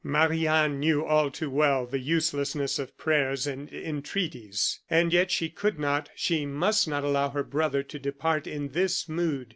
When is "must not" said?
6.43-7.03